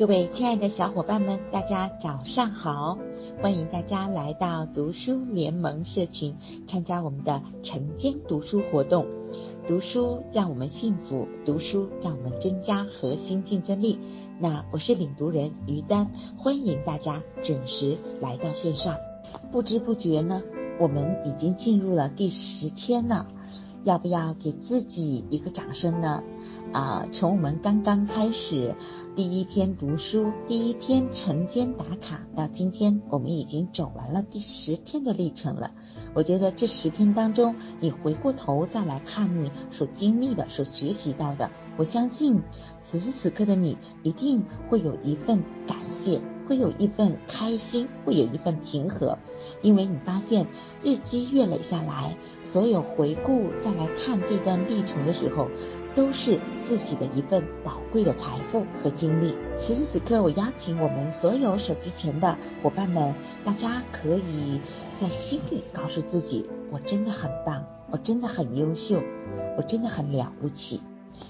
[0.00, 2.96] 各位亲爱的小伙伴们，大家早上好！
[3.42, 9.06] 欢迎大家来到读书联盟社群，参加我们的晨间读书活动。
[9.68, 14.00] 读书让我们幸福，读书让我们增加核心竞争力。
[14.38, 18.96] 那我是领读人于丹，欢迎大家准时来到线上。
[19.52, 20.42] 不知不觉呢，
[20.78, 23.26] 我们已经进入了第十天了，
[23.84, 26.24] 要不要给自己一个掌声呢？
[26.72, 28.76] 啊，从我们刚刚开始
[29.16, 35.72] 第一天读书，第一天晨间打卡，到今天我们已经走完了第十天的历程了。
[36.14, 42.42] 我觉得这十天当中，你回过头再来看你所经历的、所学习到的，我相信
[42.84, 49.18] 此时此刻的你一定会有一份感谢，会有一份开心，会有一份平和，
[49.60, 50.46] 因为你发现
[50.84, 55.48] 日积月累下来，所有回顾再来看这段历程的时候。
[55.94, 59.34] 都是自己的一份宝贵的财富和经历。
[59.58, 64.60] 此时此刻，我邀请我们所有手机前的伙伴们，大家可以
[64.98, 69.02] 在心里告诉自己：我真的很棒，我真的很优秀，
[69.56, 70.80] 我真的很了不起。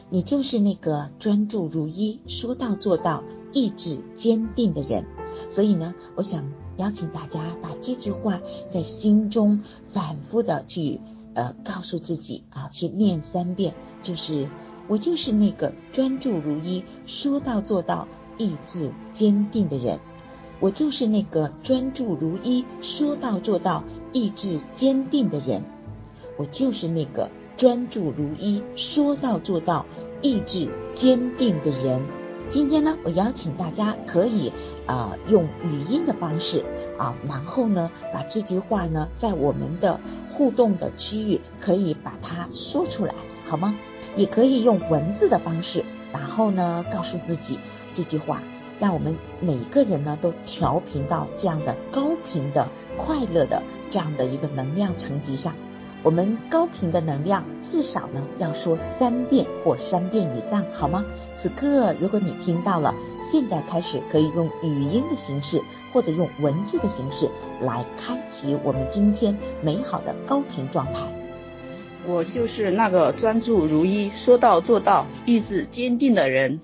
[0.09, 5.07] 你就是那个专注如一、说到做到、意志坚定的人。
[5.49, 11.01] 所以呢，我想邀请大家把这句话在心中反复的去。
[11.35, 14.49] 呃，告诉自己啊，去念三遍，就是
[14.89, 20.01] 我就是那个专注如一、说到做到、意志坚定的人。
[20.61, 25.65] 我就是那个专注如一、说到做到、意志坚定的人。
[26.37, 29.87] 我就是那个专注如一、说到做到、
[30.21, 32.20] 意志坚定的人。
[32.51, 34.53] 今天呢，我邀请大家可以
[34.85, 36.65] 啊用语音的方式
[36.99, 40.01] 啊，然后呢把这句话呢在我们的
[40.33, 43.15] 互动的区域可以把它说出来，
[43.47, 43.77] 好吗？
[44.17, 47.61] 也可以用文字的方式，然后呢告诉自己
[47.93, 48.43] 这句话，
[48.81, 53.63] 让我们每一个人呢都调频到这样的高频的快乐的
[53.93, 55.55] 这样的一个能量层级上。
[56.03, 61.05] 我们高频的能量至少呢要说三遍或三遍以上，好吗？
[61.35, 65.63] 此刻如果你听到了，现在开始可以用语音的形式
[65.93, 71.13] 或者用文字的形式来开启我们今天美好的高频状态。
[72.07, 76.61] 我就是那个专注如一、说到做到、意志坚定的人。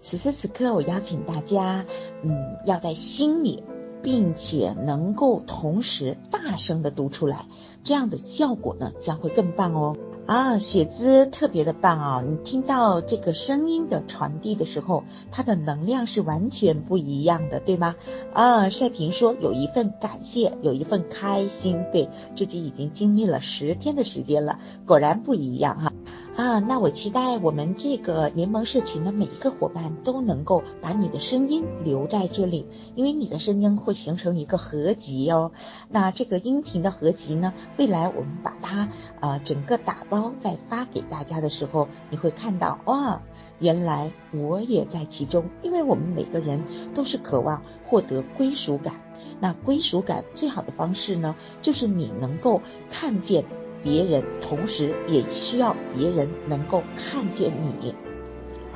[0.00, 1.84] 此时此刻，我邀请大家，
[2.22, 3.62] 嗯，要在心里。
[4.02, 7.44] 并且能够同时大声的读出来，
[7.82, 9.96] 这样的效果呢将会更棒哦。
[10.26, 12.22] 啊，雪姿特别的棒啊！
[12.24, 15.02] 你听到这个声音的传递的时候，
[15.32, 17.96] 它的能量是完全不一样的，对吗？
[18.32, 25.92] 啊，帅平说有一份感谢，有一份开心，对自己已经经历了十天的时间了，果然不一样哈。
[26.40, 35.52] 啊那我期待我们这个联盟社群的每一个伙伴都能够把你的声音留在这里，因为你的声音会形成一个合集哦。
[35.90, 38.88] 那这个音频的合集呢，未来我们把它
[39.20, 43.20] 呃整个打包再发给大家的时候，你会看到哇，
[43.58, 45.44] 原来我也在其中。
[45.60, 46.64] 因为我们每个人
[46.94, 49.02] 都是渴望获得归属感，
[49.40, 53.44] 那归属感最好的方式呢，就是你能够看见。
[53.82, 57.94] 别人同时也需要别人能够看见你，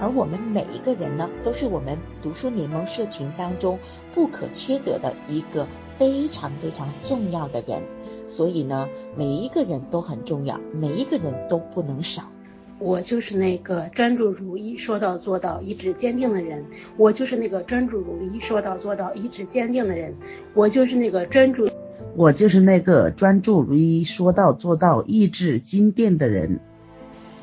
[0.01, 3.79] 而我们每一个人呢，都是我们读书联盟社群当中
[4.15, 7.83] 不可缺德的一个非常非常重要的人。
[8.27, 12.31] 所以呢，每一个人都很重要，每一个人都不能少。
[12.79, 16.65] 我就是那个专注如一、说到做到、意志坚定的人。
[16.97, 20.17] 我就是那个专注如一、说到做到、意志坚定的人。
[20.55, 21.69] 我就是那个专注。
[22.17, 26.61] 我就是那个专注如一、说到做到、意志坚定的人。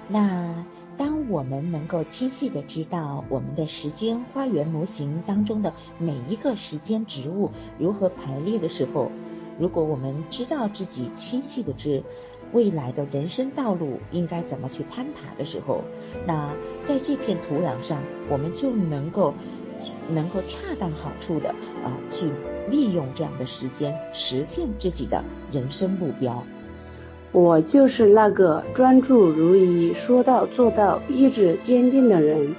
[0.08, 0.66] 那
[0.98, 9.12] 当我们能够清晰的知道我们的时间花园模型当中的每一个时间植物如何排列的时候，
[9.60, 12.04] 如果我们知道自己清晰的知
[12.52, 15.84] 未来的人生道路应该怎么去攀爬的时候，
[16.28, 19.34] 那在这片土壤上，我们就能够
[20.10, 21.50] 能够恰当好处的
[21.84, 22.32] 啊去。
[22.70, 26.46] 利用这样的时间实现自己的人生目标。
[27.32, 32.56] 我就是那个专注如一、说到做到、意志坚定的人。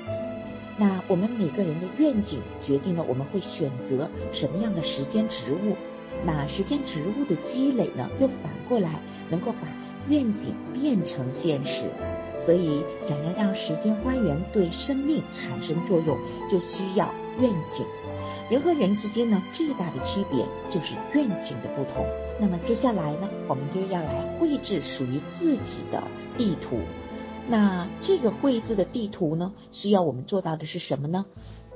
[0.77, 5.77] 那我们每个人的愿景决定了我们会选择什么样的时间植物。
[6.27, 9.69] 那时间植物的积累呢，又反过来能够把
[10.09, 11.87] 愿景变成现实。
[12.39, 16.19] 所以，想要让时间花园对生命产生作用，
[16.51, 17.85] 就需要愿景。
[18.49, 22.07] 人和人之间呢，最大的区别就是愿景的不同。
[22.39, 26.05] 那么接下来呢，我们就要来绘制属于自己的
[26.39, 26.79] 地图。
[27.49, 31.27] 那这个绘制的地图呢，需要我们做到的是什么呢？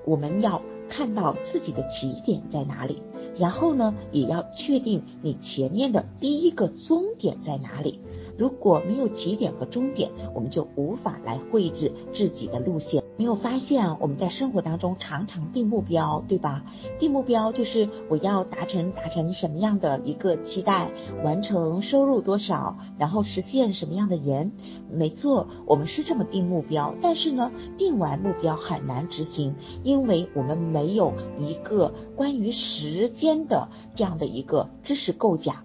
[0.05, 3.03] 我们要看到自己的起点在哪里，
[3.37, 8.01] 然后呢，也要确定你前面的第一个终点在哪里。
[8.39, 13.03] 如果没有起点和终点，我们就无法来绘制自己的路线。
[13.19, 16.65] 没有发现我们在生活当中常常定目标，对吧？
[16.99, 20.91] 定目标就是我要达成达成什么样的一个期待，
[21.25, 24.53] 完成收入多少，然后实现什么样的人。
[24.93, 26.95] 没错，我们是这么定目标。
[27.01, 35.65] 但是呢，定完目标很难执行，因为我们没有一个关于时间的这样的一个知识构架。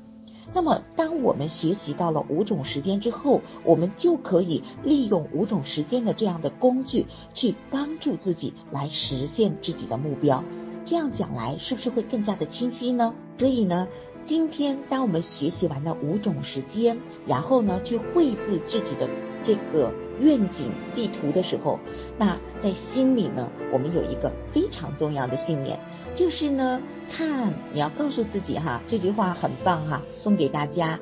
[0.53, 10.44] 那么，当我们学习到了五种时间之后，我们就可以利用五种时间的这样的工具，去帮助自己来实现自己的目标。
[10.83, 13.13] 这样讲来，是不是会更加的清晰呢？
[13.38, 13.88] 所以呢，
[14.24, 19.09] 今天当我们学习完了五种时间，然后呢，去绘制自己的
[19.42, 21.79] 这个愿景地图的时候，
[22.18, 25.79] 那在心里呢，我们有一个非常重要的信念。
[26.13, 31.00] 就是呢，看你要告诉自己哈，这句话很棒哈，送给大家，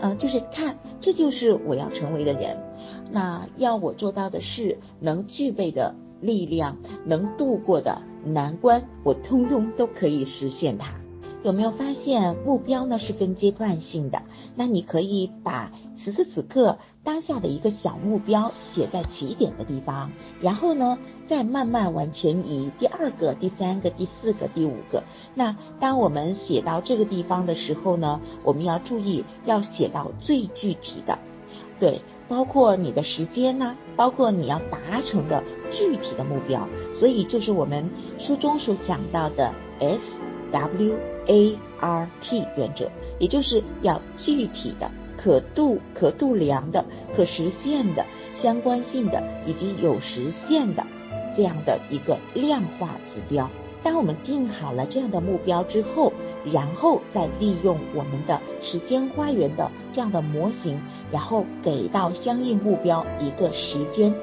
[0.00, 2.62] 呃，就是看，这就是我要成为的人，
[3.10, 10.94] 那要我做到的事，能具备的力量，能度过的难关，我通通都可以实现它。
[11.42, 14.22] 有没有发现目标呢是分阶段性的？
[14.56, 20.10] 那你可以把此时此刻当下的一个小目标写在起点的地方，
[20.40, 25.04] 然后呢再慢慢往前移，第二个、第三个、第四个、第五个。
[25.32, 31.20] 那当我们写到这个地方的时候呢，我们要注意要写到最具体的，
[31.78, 36.68] 对，包括你的时间呢，包括你要达成的具体的目标。
[36.92, 40.98] 所以就是我们书中所讲到的 S W。
[41.28, 42.88] A R T 原则，
[43.18, 46.84] 也就是要具体的、可度、可度量的、
[47.14, 50.86] 可实现的、相关性的以及有实现的
[51.34, 53.50] 这样的一个量化指标。
[53.82, 56.12] 当我们定好了这样的目标之后，
[56.44, 60.82] 然后再利用我们的时间花园的这样的模型，
[61.12, 64.14] 然后给到相应目标一个时间。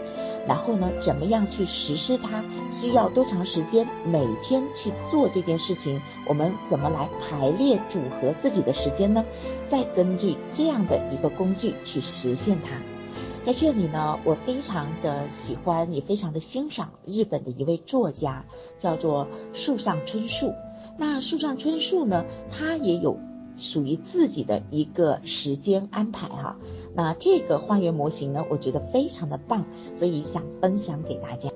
[0.47, 2.43] 然后呢，怎么样去实施它？
[2.71, 3.87] 需要多长时间？
[4.05, 9.25] 每天去做这件事情，我们怎么来排列组合自己的时间呢？
[9.67, 12.81] 再根据这样的一个工具去实现它。
[13.43, 18.45] 在这里呢，我非常的喜欢，也非常的欣赏日本的一位作家，
[18.77, 20.53] 叫做树上春树。
[20.97, 23.17] 那树上春树呢，他也有
[23.55, 26.57] 属于自己的一个时间安排哈。
[26.95, 29.65] 那这个花园模型呢，我觉得非常的棒，
[29.95, 31.49] 所以想分享给大家。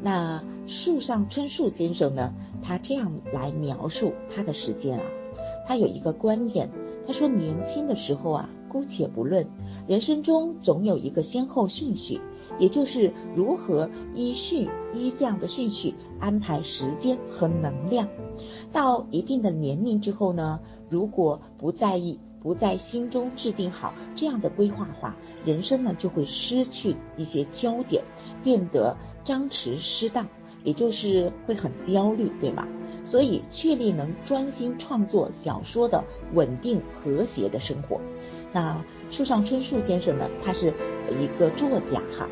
[0.00, 5.04] 那树上春树先生呢，他这样来描述他的时间啊，
[5.66, 6.70] 他有一个观点，
[7.06, 9.48] 他说年轻的时候啊，姑且不论，
[9.88, 12.20] 人生中总有一个先后顺序，
[12.58, 18.08] 也就是如何依序依这样的顺序安排时间和能量。
[18.72, 22.18] 到一定的年龄之后呢，如果不在意。
[22.40, 28.04] 不在心中制定好这样的规划话，人生呢就会失去一些焦点，
[28.44, 30.28] 变得张弛失当，
[30.62, 32.68] 也就是会很焦虑，对吗？
[33.04, 38.00] 所以确立能专心创作小说的稳定和谐的生活。
[38.52, 40.72] 那树上春树先生呢，他是
[41.20, 42.28] 一个作家哈，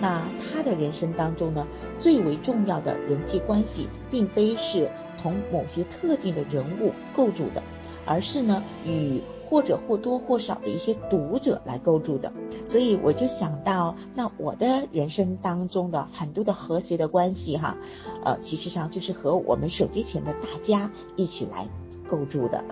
[0.00, 1.66] 那他的人生当中呢，
[2.00, 7.62] 最为重要的人际关系，并非是同某些特定的人物构筑的，
[8.04, 9.20] 而是呢与。
[9.50, 12.34] 或者或多或少的一些读者来构筑的，
[12.66, 17.78] 所以我就想到，那我的人生当中的很多的和谐的关系哈，
[18.22, 21.66] 呃，其实上就是和我们手机前的大家一起来
[22.06, 22.62] 构筑的。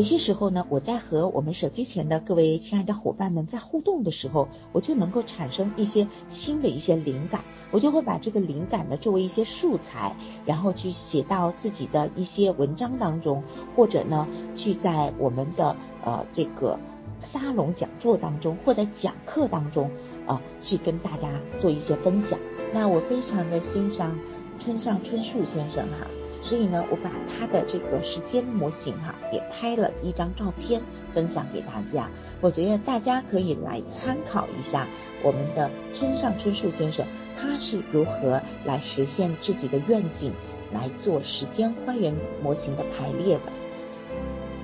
[0.00, 10.16] 有些时候呢，我在和我们手机前的各位亲爱的伙伴们在互动的时候，我就能够产生一些新的一些灵感，我就会把这个灵感呢作为一些素材，
[10.46, 13.44] 然后去写到自己的一些文章当中，
[13.76, 16.80] 或者呢去在我们的呃这个
[17.20, 19.90] 沙龙讲座当中，或者讲课当中
[20.26, 21.28] 啊去跟大家
[21.58, 22.40] 做一些分享。
[22.72, 24.18] 那我非常的欣赏
[24.58, 26.06] 村上春树先生哈。
[26.40, 30.82] 所以呢，我把他的这个时间模型哈，也拍了一张照片
[31.14, 32.10] 分享给大家。
[32.40, 34.88] 我觉得大家可以来参考一下
[35.22, 37.06] 我们的村上春树先生，
[37.36, 40.32] 他是如何来实现自己的愿景，
[40.72, 43.52] 来做时间花园模型的排列的。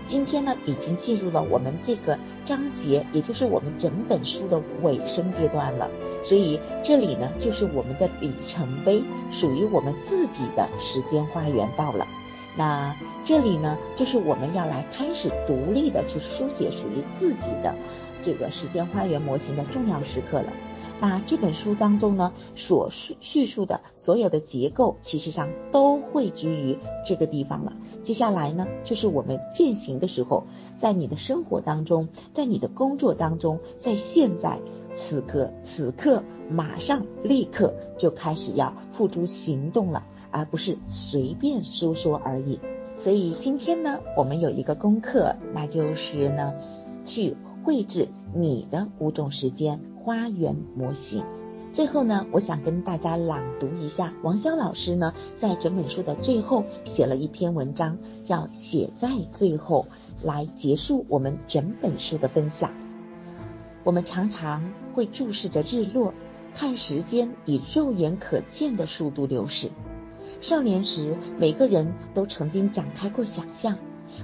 [0.07, 5.91] 今天呢，已经进入了我们这个章节，也就是我们整本书的尾声阶段了。
[6.23, 12.07] 所以这里呢，就是我们的里程碑，属于我们自己的时间花园到了。
[12.57, 17.75] 那这里呢，就是我们要来开始独立的去书写属于自己的
[18.23, 20.53] 这个时间花园模型的重要时刻了。
[20.99, 27.75] 那这本书当中呢，所叙叙述的所有的结构，其实上都汇聚于这个地方了。
[28.07, 30.45] 接下来呢，就是我们践行的时候，
[30.77, 34.61] 在你的生活当中，在你的工作当中，在现在
[34.95, 42.61] 此刻此刻，马上立刻就开始要付诸行动了，而不是随便说说而已。
[42.97, 46.55] 所以今天呢，我们有一个功课，那就是呢，
[47.05, 51.25] 去绘制你的五种时间花园模型。
[51.73, 59.87] 最后呢，我想跟大家朗读一下王潇老师呢，在整本书的最后写了一篇文章，叫《写在最后》，
[60.27, 62.73] 来结束我们整本书的分享。
[63.85, 66.15] 我们常常会注视着日落，
[66.55, 69.71] 看时间以肉眼可见的速度流逝。
[70.41, 73.77] 少年时，每个人都曾经展开过想象，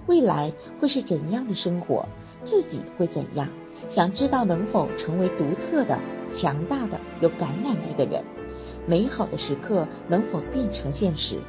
[0.07, 2.07] 未来会是怎样的生活，
[2.45, 3.51] 自己会怎样，
[3.89, 5.99] 想知道能否成为独特的、
[6.33, 8.25] 强大的、有感染力的人，
[8.87, 11.41] 美好的时刻能否变成现实。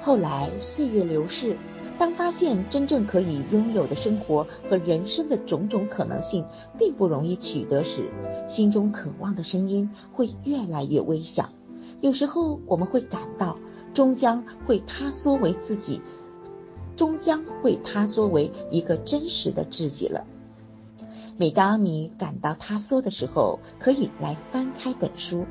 [0.00, 1.56] 后来岁月流逝，
[1.98, 6.46] 当发现真正可以拥有的生活和人生的种种可能性
[6.78, 8.10] 并不容易取得时，
[8.48, 11.50] 心中渴望的声音会越来越微小。
[12.00, 13.58] 有时候我们会感到。
[13.94, 16.02] 终将会塌缩为自己，
[16.96, 20.26] 终将会塌缩为一个真实的自己了。
[21.38, 25.44] 每当你感到塌缩的时候，可以来翻开本书，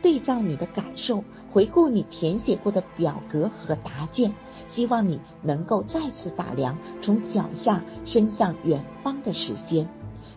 [0.00, 4.32] 对照你的感受，回顾你填写过的表格和答卷，
[4.66, 9.90] 希望你能够再次打量从脚下伸向远方的时间，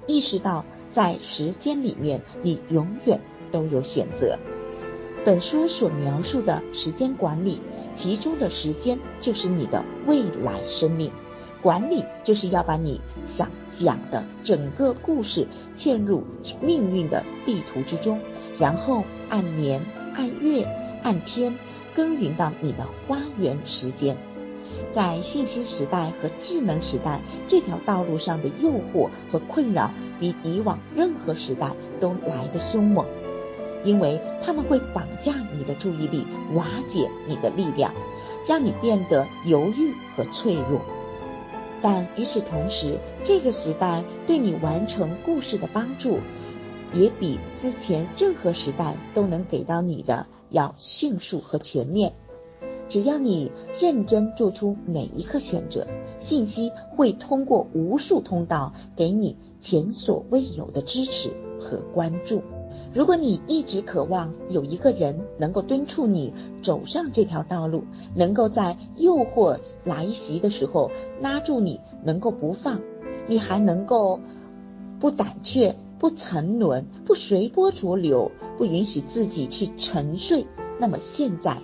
[0.05, 3.21] 意识到在时间里面，你永远
[3.53, 4.37] 都有选择。
[5.23, 7.61] 本书所描述的时间管理，
[7.95, 11.11] 其中的时间就是你的未来生命。
[11.61, 16.23] 管理就是要把你想讲的整个故事嵌入
[16.61, 18.19] 命运的地图之中，
[18.57, 19.85] 然后按年、
[20.15, 20.65] 按月、
[21.03, 21.57] 按天
[21.93, 24.17] 耕耘到你的花园时间。
[24.91, 33.05] 在信息时代和智能时代这条道路上的诱惑和困扰，比以往任何时代都来得凶猛。
[33.83, 37.93] 因为他们会绑架你的注意力，瓦解你的力量，
[38.47, 40.81] 让你变得犹豫和脆弱。
[41.81, 46.19] 但与此同时，这个时代对你完成故事的帮助，
[46.93, 52.13] 也比之前任何时代都能给到你的要迅速和全面。
[52.89, 61.31] 只要你认真做出每一个选择，信息会通过无数通道给你前所未有的支持
[61.61, 62.41] 和关注。
[62.91, 67.83] 如果你一直渴望有一个人能够敦促你走上这条道路，
[68.15, 70.91] 能够在诱惑来袭的时候
[71.21, 72.81] 拉住你，能够不放，
[73.27, 74.19] 你还能够
[74.99, 80.47] 不胆怯、不沉沦、不随波逐流、不允许自己去沉睡，
[80.79, 81.57] 那么现在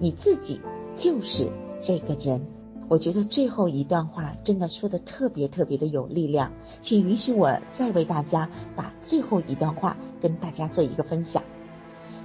[0.00, 0.60] 你自己
[0.96, 1.48] 就是
[1.82, 2.44] 这个人。
[2.88, 11.42] 我觉得最后一段话真的说的特别特别的有力量，请允许我再为大家把最后一段话跟大家做一个分享。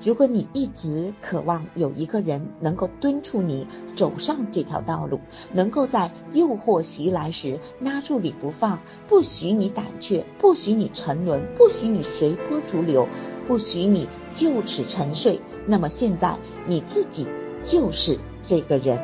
[0.03, 5.21] 如果你一直渴望有一个人能够敦促你走上这条道路，
[5.53, 13.07] 能够在诱惑袭来时拉住你不放，不许你胆怯，不许你沉沦，不许你随波逐流，
[13.47, 16.37] 不许你就此沉睡，那么现在
[16.67, 17.27] 你自己
[17.63, 19.01] 就是这个人。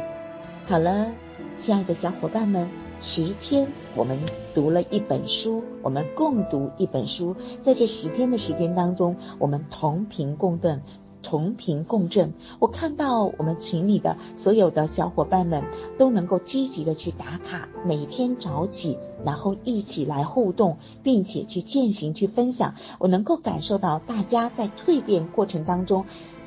[0.67, 1.23] 好了。
[1.57, 2.69] 亲爱的小伙伴们，
[3.01, 4.19] 十天我们
[4.53, 10.81] 读了一本书，我们共读一本书，在这十天的时间当中，我们同频共振，
[11.22, 12.33] 同频共振。
[12.60, 15.63] 我看到我们群里的所有的小伙伴们
[15.98, 22.75] 都能够积极的去打卡，每天早起，然后一起来互动，并且去践行、去分享。
[23.00, 26.05] 我能够感受到大家在蜕变过程当中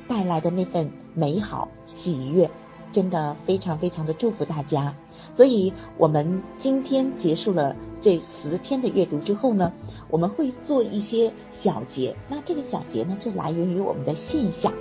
[0.09, 2.51] 带来的那份美好喜悦，
[2.97, 4.95] 真的非常非常的祝福大家。
[5.31, 9.75] 所以，我们今天结束了这十天的阅读之后呢，
[10.09, 12.17] 我们会做一些小节。
[12.31, 14.73] 那这个小节呢，就来源于我们的线下。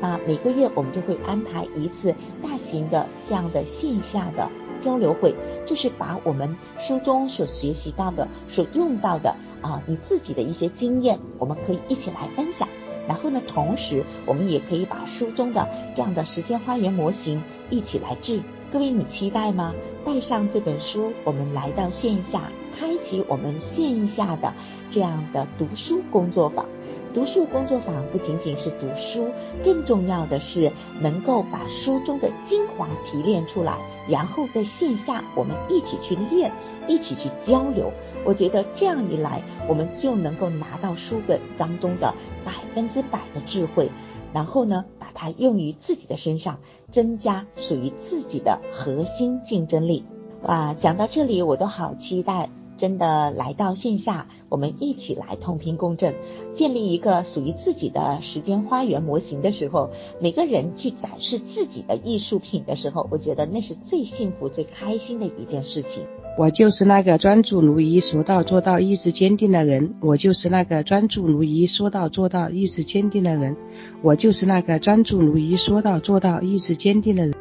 [0.00, 4.48] 那每个月我们就会安排一次大型的这样的线下的
[4.80, 5.34] 交流会，
[5.66, 12.68] 就是把我们书中所学习到的、所用到的啊，你自己的一些经验，我们可以一起来分享。
[13.06, 18.42] 然后呢，同时我们也可以把书中的这样的时间花园模型一起来制。
[18.72, 19.74] 各位，你期待吗？
[20.04, 24.54] 带上这本书，我们来到线下，开启我们线下的
[24.90, 26.66] 这样的读书工作坊。
[27.14, 29.30] 读书工作坊不仅仅是读书，
[29.62, 33.78] 更重要的是能够把书中的精华提炼出来，
[34.08, 36.52] 然后在线下我们一起去练，
[36.88, 37.92] 一起去交流。
[38.26, 43.92] 我觉得这样一来，我们就能够拿到书本当中的百分之百的智慧，
[44.32, 46.58] 然后呢，把它用于自己的身上，
[46.90, 50.04] 增加属于自己的核心竞争力。
[50.42, 52.50] 哇，讲到这里，我都好期待。
[52.76, 56.14] 真的来到线下，我们一起来同频共振，
[56.52, 59.90] 建立一个属于自己的时间花园模型的时候，
[60.20, 66.04] 每个人去展示自己的艺术品的时候，我觉得那是最幸福、最开心的一件事情。
[66.36, 69.94] 我就是那个专注如一、说到做到、意志坚定的人。
[70.00, 73.56] 我就是那个专注如一、说到做到、意志坚定的人。
[74.02, 77.34] 我就是那个专注如一、说到做到、意志坚定的人。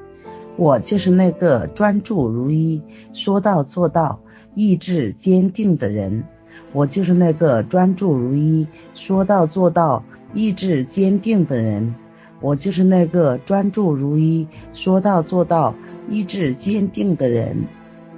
[0.58, 4.20] 我就是那个专注如一、说到做到。
[4.56, 6.24] 意志坚定的人，
[6.72, 11.96] 我就是那个专注如一、说到做到、意志坚定的人。
[12.42, 15.76] 我就是那个专注如一、说到做到、
[16.10, 17.64] 意志坚定的人。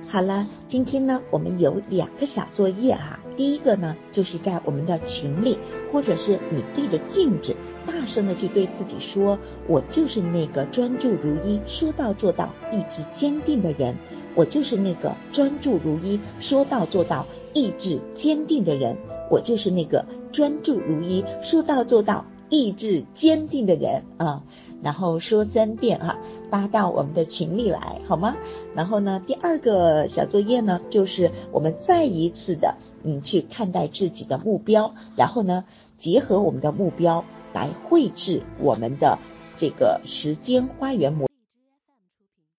[0.07, 3.19] 好了，今天呢，我们有两个小作业哈。
[3.37, 5.57] 第一个呢，就是在我们的群里，
[5.91, 13.97] 或者是你对着镜子，大声的去对自己说：“我就是那个专注如一、说到做到、意志坚定的人。
[14.35, 18.97] 我就是那个专注如一、说到做到、意志坚定的人。
[19.29, 24.43] 我就是那个专注如一、说到做到、意志坚定的人啊。”
[24.85, 26.19] 然后说三遍哈，
[26.51, 28.37] 发到我们的群里来好吗？
[28.75, 35.65] 然后呢，第二个小作业呢，就是我们再一次的嗯去看待自己的目标，然后呢，
[35.97, 39.17] 结合我们的目标来绘制我们的
[39.57, 41.27] 这个时间花园模。